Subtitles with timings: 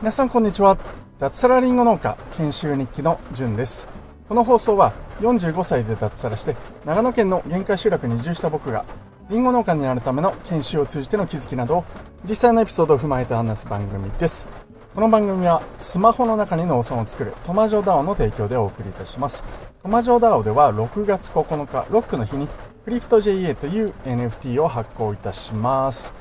[0.00, 0.78] 皆さんこんにちは。
[1.18, 3.88] 脱サラリンゴ農家研修日記のじゅんです。
[4.28, 6.54] この放送は45歳で脱サラして
[6.84, 8.84] 長野県の限界集落に移住した僕が
[9.28, 11.84] リンゴ農家になるための研修を通じての気づきなどを
[12.22, 14.46] 実際のエピソードを踏まえて話す番組です。
[14.94, 19.42] この番組はスマホの中に農村を作るトマジョダオの提供でお送りいたします。
[19.82, 22.46] トマジョダオでは6月9日ロックの日に
[22.86, 26.14] クリプト JA という NFT を発行いたします。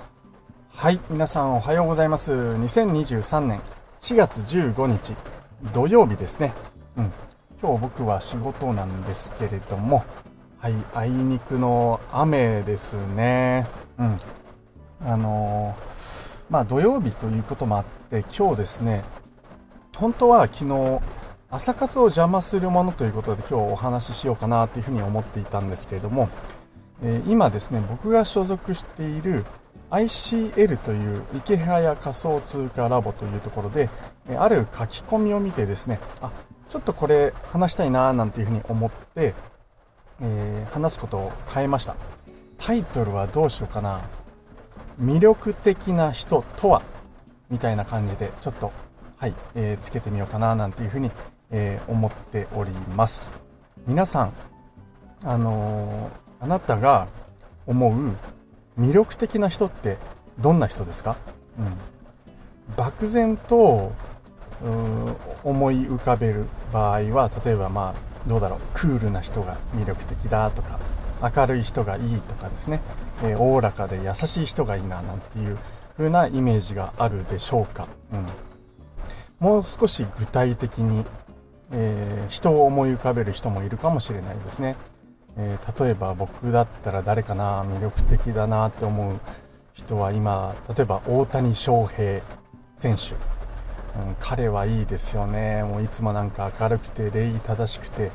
[0.73, 2.33] はい皆さんおはようございます。
[2.33, 3.59] 2023年
[3.99, 5.13] 4月15日
[5.75, 6.53] 土曜日ですね。
[6.97, 7.11] うん。
[7.61, 10.03] 今日僕は仕事なんですけれども
[10.57, 13.67] はいあいにくの雨ですね。
[13.99, 14.19] うん。
[15.05, 15.95] あのー
[16.49, 19.03] まあ土曜日ということもあって今日ですね
[19.95, 20.99] 本当は昨日
[21.55, 26.27] 朝活を邪魔するものということで今日お話ししようかなというふうに思っていたんですけれども、
[27.01, 29.45] え、今ですね僕が所属している
[29.89, 33.87] ICL という池早仮想通貨ラボというところで、
[34.37, 36.29] ある書き込みを見てですねあ
[36.67, 39.33] ちょっとこれ話したいななんていうふうに思って、
[40.19, 41.95] えー、話すことを変えました。
[42.57, 44.01] タイトルはどうしようかな。
[45.01, 46.81] 魅力的な人とは？
[47.49, 48.73] みたいな感じでちょっと
[49.17, 51.09] はい、えー、つけてみようかななんていうふうに、
[51.51, 53.29] えー、思っております。
[53.87, 54.33] 皆さん
[55.23, 57.07] あのー、あなたが
[57.65, 58.15] 思う
[58.79, 59.97] 魅力的な人って
[60.39, 61.15] どんな人ですか、
[61.59, 63.91] うん、漠然と
[65.43, 68.59] 思い浮かべる場合は例えばまあどうだろう。
[68.73, 70.79] クールな人が魅力的だとか
[71.35, 72.81] 明るい人がいいとかですね。
[73.23, 75.57] え、おおらかで優しい人がいいななんていう
[75.97, 81.05] 風なイメージがあるでしょうか、うん、もう少し具体的に、
[81.75, 84.75] えー、人を思い浮かべる人もいるかもしれないですね、
[85.37, 89.19] えー、例えば僕だったら誰かな魅力的だなって思う
[89.73, 92.21] 人は今例えば大谷翔平
[92.77, 93.15] 選手、
[93.99, 98.11] うん、彼はいいですよねもういつもなんか明るくて礼儀正しくて、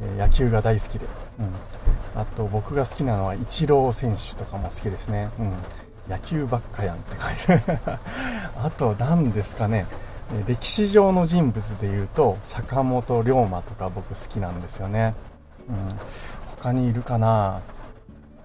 [0.00, 1.06] え野球が大好きで、
[1.38, 1.74] うん
[2.16, 5.30] あと僕が好きなのはイチロー選手とかも好きですね。
[5.38, 5.52] うん。
[6.08, 7.64] 野球ばっかやんって感じ。
[8.62, 9.86] あと何ですかね。
[10.46, 15.14] 歴史上の人物で言うと坂本龍馬とか僕好きなんですよね。
[15.68, 15.76] うん。
[16.56, 17.60] 他にいるかな？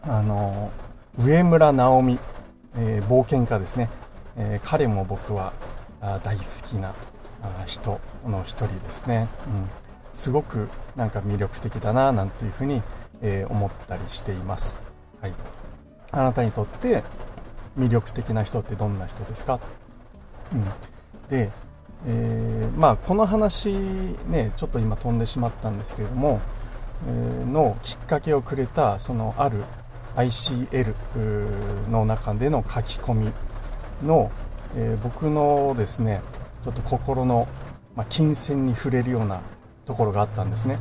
[0.04, 0.72] あの、
[1.18, 2.20] 上村直美、
[2.76, 3.90] えー、冒険家ですね。
[4.38, 5.54] えー、彼も僕は
[6.24, 6.94] 大好きな
[7.66, 9.28] 人の一人ですね。
[9.48, 9.70] うん。
[10.14, 12.82] すごくなんか魅力的だななんていうふうに
[13.22, 14.82] えー、思ったりしています、
[15.22, 15.34] はい、
[16.14, 17.04] あなたにとって
[17.78, 19.60] 魅力的な人ってどんな人ですか、
[20.54, 20.64] うん、
[21.28, 21.50] で、
[22.08, 23.70] えー、まあこの話
[24.30, 26.40] ねちょっと今飛んでしまったんですけれども、
[27.08, 29.64] えー、のきっかけをくれたそのある
[30.16, 33.32] ICL の中での書き込み
[34.04, 34.32] の、
[34.76, 36.22] えー、僕のですね
[36.64, 37.48] ちょっと心の、
[37.96, 39.42] まあ、金銭に触れるような
[39.86, 40.78] ところがあったんですね。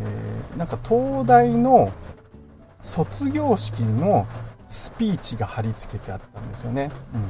[0.00, 1.92] えー、なんか東大の
[2.82, 4.26] 卒業式の
[4.68, 6.90] スピーチが貼り付けてあったんですよね。
[7.14, 7.22] うん、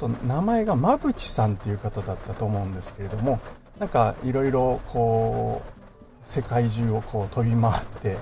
[0.00, 3.38] と名前が馬淵さんっていう方だったと思うんですけれども、
[3.78, 5.80] なんかいろいろこう、
[6.22, 8.16] 世界中をこう飛び回って、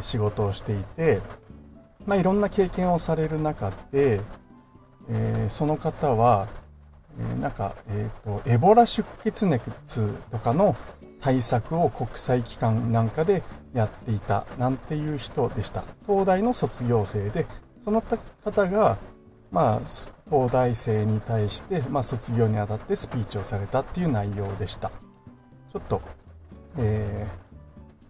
[0.00, 1.20] 仕事をしていて、
[2.06, 4.20] まあ、いろんな経験をされる中で、
[5.10, 6.48] えー、その方は、
[7.18, 10.74] えー、なんか、えっ、ー、と、エボラ出血熱とかの
[11.20, 13.42] 対策を国際機関なんかで
[13.72, 15.84] やっていたなんていう人でした。
[16.06, 17.46] 東大の卒業生で、
[17.82, 18.96] その方が、
[19.54, 19.80] まあ、
[20.28, 24.90] 東大生に対して、まあ、卒業にあたってスピーチをされたっていう内容でした。
[24.90, 26.02] ちょっと、
[26.76, 27.28] え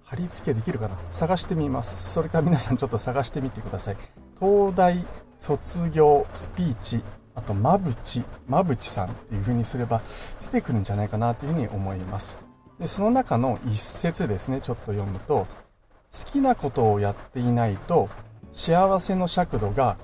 [0.02, 0.96] ー、貼り付けできるかな？
[1.10, 2.14] 探してみます。
[2.14, 3.96] それから皆さんちょっと探してみてください。
[4.40, 5.04] 東大
[5.36, 7.02] 卒業スピーチ、
[7.34, 10.00] あと、まぶち、まぶちさんっていう風にすれば
[10.46, 12.38] 出てくるんじゃないかなというふうに思います。
[12.80, 18.08] でその中の一節ですねちょっと読むと好きなことをやっていないと
[18.52, 19.96] 幸せの尺度が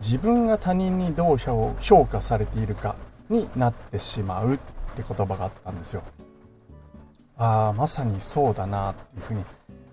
[0.00, 2.96] 自分が他人にどう評価されているか
[3.28, 6.02] になってしまうって言葉があったんですよ。
[7.36, 9.44] ああ、まさにそうだなっていうふうに、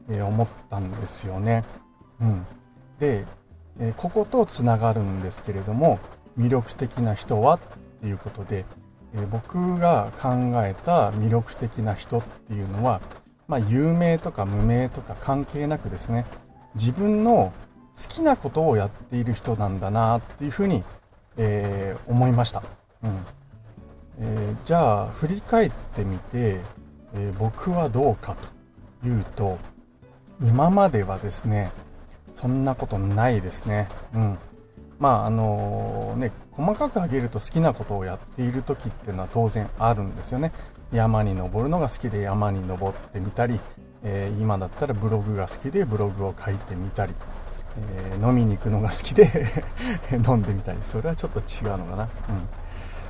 [0.09, 1.63] え思ったんですよね。
[2.21, 2.45] うん。
[2.99, 3.25] で、
[3.79, 5.99] えこことつながるんですけれども、
[6.37, 7.59] 魅力的な人はっ
[8.01, 8.65] ていうことで、
[9.13, 10.29] え僕が考
[10.65, 13.01] えた魅力的な人っていうのは、
[13.47, 16.25] まあ、有名とか無名とか関係なくですね、
[16.75, 17.53] 自分の
[18.01, 20.83] 好きなことをやっている人なんだなっていうふうに、
[21.37, 22.61] えー、思いました。
[23.03, 23.25] うん
[24.19, 26.59] えー、じゃあ、振り返ってみて、
[27.13, 28.35] えー、僕はどうか
[29.01, 29.57] というと、
[30.41, 31.71] 今まではですね、
[32.33, 33.87] そんなことないですね。
[34.13, 34.37] うん。
[34.99, 40.51] まああのね細かく挙げると好きなことをやっている時っていうのは当然あるんですよね
[40.91, 43.59] 山に登るのが好きで山に登ってみたり、
[44.03, 47.13] え、今だったらブログが好きでブログを書いてみたり、
[47.77, 49.29] えー、飲みに行くのが好きで
[50.27, 50.79] 飲んでみたり。
[50.81, 52.09] それはちょっと違うのかな。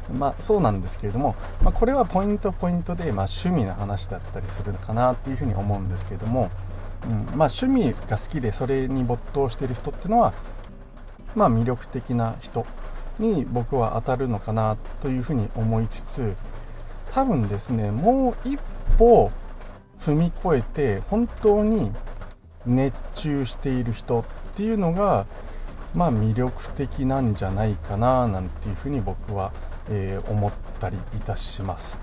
[0.09, 0.19] うん。
[0.19, 6.49] まあそうなんですけれども、まあ、これはポイントポイントで、まあ、趣味の話だったりするのかなっていうふうに思うんですけれども、
[7.05, 7.37] うん。
[7.37, 10.33] まあ、趣味が好きでそれに没頭してる人っていうのは、
[11.35, 12.65] まあ、魅力的な人
[13.19, 16.35] に僕は当たるのかなというふうに思いつつ
[17.13, 18.59] 多分ですねもう一
[18.97, 19.31] 歩
[19.97, 21.91] 踏み越えて本当に
[22.67, 24.25] 熱中している人っ
[24.55, 25.25] ていうのが
[25.95, 29.51] まあ魅力的なんじゃないかななんていうふうに僕は、
[29.89, 31.99] えー、思ったりいたします。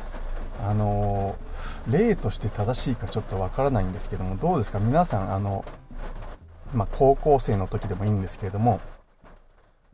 [0.67, 1.37] あの
[1.91, 4.79] 例として正しいかちょっとわからないんですけどもどうですか？
[4.79, 5.65] 皆さんあの、
[6.73, 8.81] まあ、高校生の時でもいいんですけれども、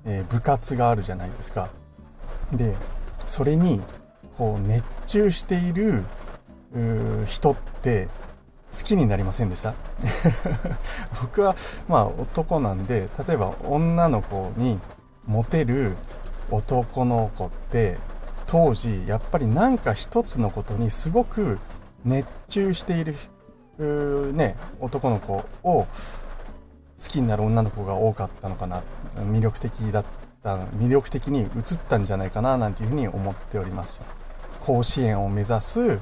[0.04, 1.70] えー、部活があるじゃないですか
[2.52, 2.76] で
[3.26, 3.80] それに
[4.36, 6.04] こう熱中している
[7.26, 8.06] 人って
[8.70, 9.74] 好きになりませんでした？
[11.22, 11.56] 僕は
[11.88, 14.78] まあ男なんで例えば女の子に
[15.26, 15.96] モテる
[16.50, 17.98] 男の子って
[18.46, 21.58] 当時やっぱりなんか一つのことにすごく
[22.04, 23.14] 熱中している
[24.34, 25.86] ね男の子を好
[26.98, 28.82] きになる女の子が多かったのかな。
[29.16, 30.04] 魅力的だっ
[30.42, 31.48] た魅力的に映っ
[31.88, 34.00] たんじゃないかななんていうふうに思っております。
[34.60, 35.98] 甲子園を目指す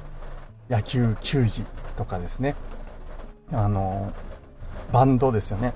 [0.69, 1.65] 野球球児。
[1.99, 2.55] とかですね。
[3.51, 4.11] あの
[4.93, 5.73] バンドですよね。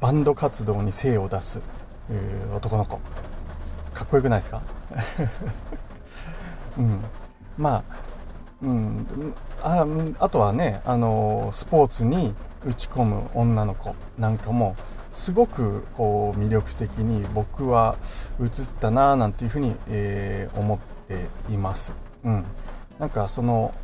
[0.00, 1.60] バンド活動に精を出す。
[2.54, 3.00] 男の子。
[3.92, 4.62] かっこよくないですか？
[6.78, 7.00] うん、
[7.58, 7.82] まあ、
[8.62, 9.06] うん、
[9.64, 9.84] あ
[10.20, 12.32] あとはね、あのスポーツに
[12.64, 14.76] 打ち込む女の子なんかも
[15.10, 17.96] すごくこう魅力的に僕は
[18.40, 18.48] 映っ
[18.80, 20.78] たなぁなんていうふうに、えー、思っ
[21.08, 21.92] ています。
[22.24, 22.44] うん、
[23.00, 23.74] なんかその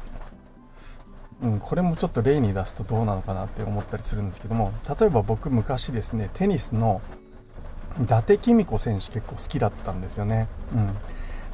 [1.43, 7.01] うん、これもちょっと例に出すとどうなのかなって思ったりするんですけども例えば僕昔ですねテニスの
[8.01, 10.49] 伊達公子選手結構好きだったんですよね。
[10.75, 10.91] うん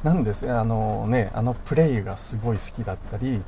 [0.03, 3.41] なんですあのねあのプレーがすごい好きだったり、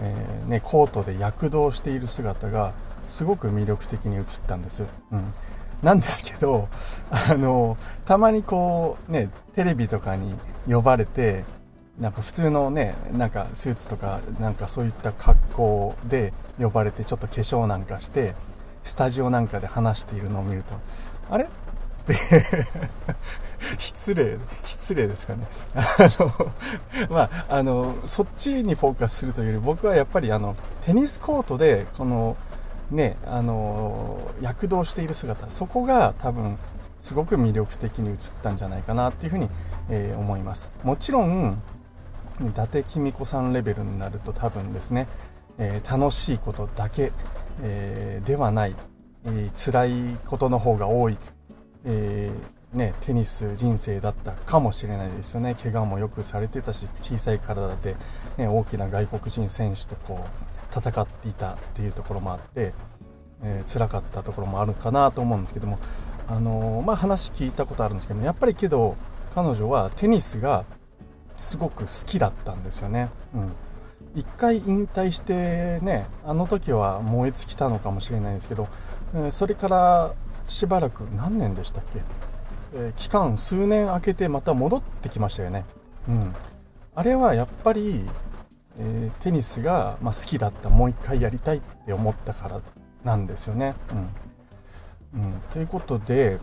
[0.00, 2.72] えー、ね、コートで躍動している姿が
[3.06, 4.84] すごく魅力的に映ったんです。
[5.12, 5.32] うん
[5.82, 6.68] なんですけど、
[7.28, 10.32] あの、たまにこう、ね、テレビとかに
[10.68, 11.42] 呼ばれて、
[11.98, 18.34] なんか普通のね、なんかスーツとか、なんかそういった格好で呼ばれて、ちょっと化粧なんかして、
[18.82, 20.70] スタジオなんかで話しているのを見ると、
[21.30, 21.44] あれ？
[21.44, 21.48] っ
[22.04, 22.14] て
[23.78, 25.46] 失礼、失礼ですかね。
[25.74, 25.82] あ
[26.18, 26.32] の、
[27.10, 32.36] まあ、あの、そっちにフォーカスするというより、僕はやっぱりあの、テニスコートで、この、
[32.90, 36.58] ね、あの、躍動している姿、そこが多分、
[37.00, 39.48] すごく魅力的に映ったんじゃないかなっていうふうに、
[39.90, 40.72] えー、思います。
[40.84, 41.60] もちろん、
[42.40, 45.06] 伊達公子さんレベルになると多分ですね、
[45.58, 47.12] えー、楽しいことだけ、
[47.62, 48.74] えー、ではない、
[49.26, 51.16] えー、辛いことの方が多い、
[51.84, 52.30] え、
[52.72, 55.54] ね、テニス人生だったかもしれないですよね。
[55.54, 57.96] 怪我もよくされてたし小さい体で、
[58.38, 62.72] ね、大きな外国人選手とこう戦っていたっていうところもあって、
[63.42, 65.78] えー、辛かったところもあるかなと思うんですけども、
[66.28, 68.96] あの、まあ、話聞いたことあるんですけどやっぱりけど
[69.34, 70.64] 彼女はテニスが
[71.42, 73.10] すごく好きだったんですよね。
[73.34, 73.52] うん
[74.14, 78.68] 一回引退してねあの時は燃え尽きたのかもしれないんですけど、
[79.14, 80.12] えそれから
[80.48, 82.00] しばらく何年でしたっけ、
[82.74, 85.64] えー、期間数年空けてまた戻ってきましたよね。
[86.08, 86.32] うん。
[86.94, 88.04] あれはやっぱり、
[88.78, 92.60] えー、テニスが、まあ、好きだった、もう一回やりたいって思ったから
[93.04, 93.74] なんですよね。
[95.14, 95.22] うん。
[95.22, 96.38] うん、ということで、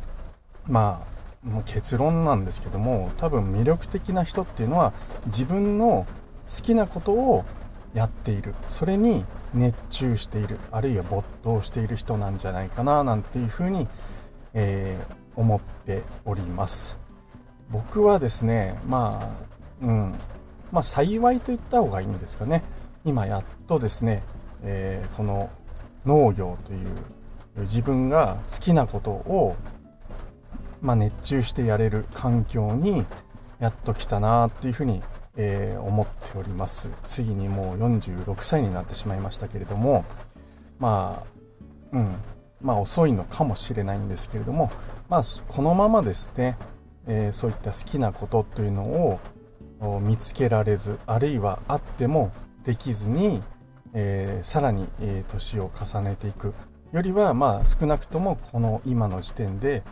[0.67, 4.93] まあ、もう結論なんですけども、多分魅力的な人っていうのは
[5.27, 6.05] 自分の
[6.49, 7.45] 好きなことを
[7.93, 8.53] やっている。
[8.67, 10.59] それに熱中している。
[10.71, 13.87] あるいは没頭している人なんじゃないかななんていうふうに、
[14.53, 16.97] えー、思っております。
[17.69, 20.15] 僕はですねまあうん。
[20.71, 22.63] まあ幸いと言った方がいいんですかね。
[23.05, 24.21] 今やっとですね、
[24.63, 25.49] えー、この
[26.05, 26.89] 農業という
[27.61, 29.55] 自分が好きなことを、
[30.81, 33.05] まあ、熱中してやれる環境に
[33.59, 35.01] やっと来たなっていうふうに
[35.41, 36.91] えー、思っております。
[37.03, 40.03] ついにもう46歳になってしまいましたけれども
[40.79, 42.15] まあうん
[42.61, 44.69] まあ遅いのかもしれないんですけれども
[45.07, 46.57] まあこのままですね、
[47.07, 48.83] えー、そういった好きなことというの
[49.79, 52.33] を見つけられずあるいはあっても
[52.65, 53.41] できずに、
[53.93, 56.53] えー、さらに、え年を重ねていく。
[56.91, 59.83] よりはまあ少なくともこの今の時点で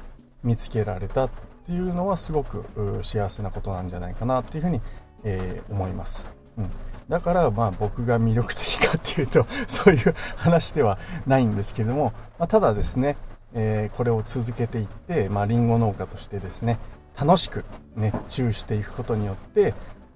[0.43, 1.29] 見つけられたっ
[1.65, 2.63] ていうのはすごく
[3.03, 4.81] 幸せなことなんじゃないかなっていうふうに、
[5.23, 6.27] えー、思います。
[6.57, 6.69] うん、
[7.07, 13.15] だからまあ僕が魅力的かっていうと そういう話ではないんですけれども、まあ、ただですね、
[13.53, 16.79] えー、これを続けていって、まあ、リンゴ農家としてですね
[17.19, 17.63] 楽しく
[17.95, 19.73] 熱中していくことによって、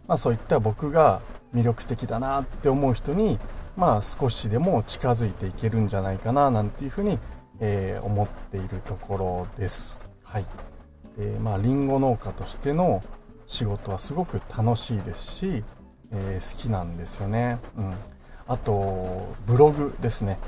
[0.08, 1.22] まあ、そういった僕が
[1.54, 3.38] 魅力的だなって思う人に、
[3.76, 7.20] まあ、少しでも近づいていけるんじゃないかななんていうふうに、
[7.60, 10.11] えー、思っているところです。
[10.32, 10.46] はい。
[11.18, 13.04] で、まあ、リンゴ農家としての
[13.48, 15.64] 仕事はすごく楽しいですし、
[16.14, 17.60] えー、好きなんですよね。
[17.78, 17.94] うん。
[18.48, 20.40] あと、ブログですね。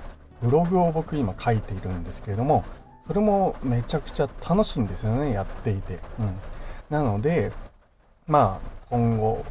[0.41, 2.63] ブログを僕今書いているんですけれども、
[3.05, 5.99] それもめちゃくちゃ楽しいんですよね、やっていて。
[6.17, 6.35] うん。
[6.89, 7.51] なので、
[8.25, 9.43] まあ、今後、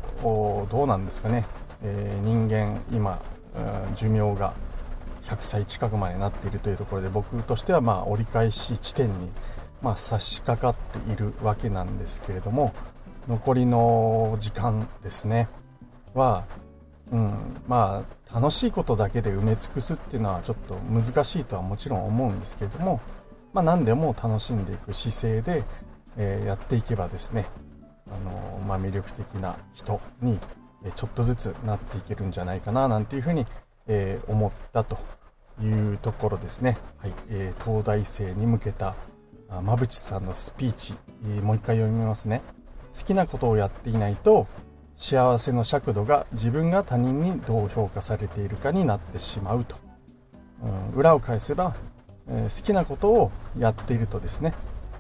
[0.71, 1.45] どうなんですかね。
[1.83, 3.21] えー、人間、今、
[3.55, 4.55] うん、寿命が
[5.25, 9.31] 100歳近くまでなっているというところで、僕としてはまあ折り返し地点に、
[9.83, 12.73] まあ、差し掛かっているわけなんですけれども、
[13.29, 15.49] 残りの時間ですね、
[16.15, 16.45] は、
[17.11, 17.31] うん、
[17.69, 23.01] まあ楽しいことだけで埋め尽くすっていうのはちょっと難しいとはもちろん思うんですけれども、
[23.53, 25.63] まあ、何でも楽しんでいく姿勢で、
[26.17, 27.45] えー、やっていけばですね、
[28.11, 30.39] あの、まあ、魅力的な人に
[30.95, 33.47] ちょっとずつなっていけるんじゃないかななんていうふうに、
[33.87, 34.99] えー、思ったと
[35.63, 38.95] いうところですね、はいえー、東大生に向けた
[39.61, 40.95] 馬淵さんのスピーチ、
[41.43, 42.43] もう一回読みますね。
[42.99, 44.47] 好きなことをやっていないと
[44.97, 49.77] 幸せの尺度が自分が他人にどう評価されているかになってしまうと、
[50.93, 51.75] うん、裏を返せば、
[52.29, 54.53] えー、好きなことをやっているとですね。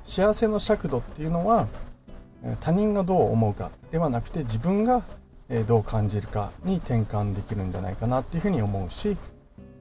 [0.04, 1.68] 幸せの尺度っていうのは
[2.60, 5.04] 他人がどう思うかではなくて自分が
[5.68, 9.16] どう感じるかに転換できるんじゃないかなっていうふうに思うし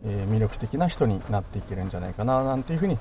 [0.06, 2.98] え魅力的な人になっていけるんじゃないかななんていうふうに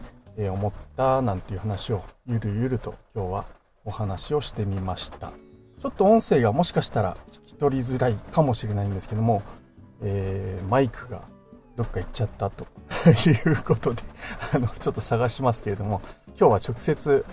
[0.48, 3.44] 思ったなんていう話をゆるゆると今日は
[3.84, 5.32] お話をしてみました。
[5.80, 9.42] ちょっと音声がもしかしたら聞き取りづらいかもしれないんですけども、
[10.02, 11.22] えー、マイクが
[11.76, 14.02] どっか行っちゃったということで
[14.54, 16.02] あの、ちょっと探しますけれども、
[16.38, 17.24] 今日は直接、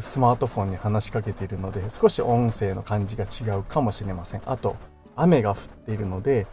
[0.00, 4.42] スマートフォンに話しかけているので、少し音声の感じが違うかもしれません。
[4.46, 4.76] あと、
[5.16, 6.46] 雨が降っているので、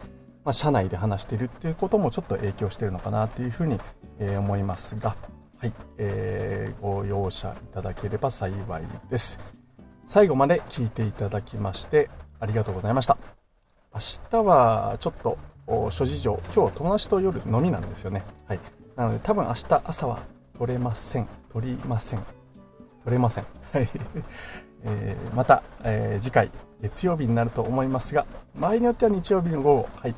[0.44, 3.78] まあ、車内で話しているっていうこともちょっと影響してるのかなというふうに、
[4.18, 5.14] え、思いますが、
[5.58, 9.40] はい、えー、ご容赦いただければ幸いです。
[10.04, 13.16] 最後まで聞いていただきましてありがとうございました。
[13.94, 15.38] 明日はちょっと
[15.90, 18.22] 諸事情、今日は友達と夜飲みなんですよね。
[18.46, 18.60] はい。
[18.96, 20.18] なので多分明日朝は
[20.58, 21.28] 取れません。
[21.52, 22.20] 取りません。
[23.02, 23.44] 取れません。
[23.72, 23.88] はい。
[24.84, 26.50] えー、また、えー、次回
[26.82, 30.14] 月曜日になると思いますが、場合によっては日曜日の午後、はい。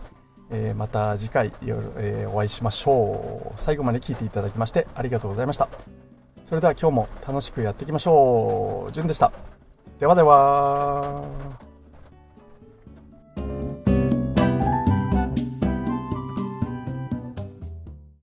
[0.50, 3.61] えー、また次回夜、えー、お会いしましょう。
[3.61, 5.69] 最後まで聞いていただきましてありがとうございました。
[6.45, 8.93] それでは今日も楽しくやっていきましょう。
[8.93, 9.31] じゅんでした。
[10.00, 11.68] ではでは。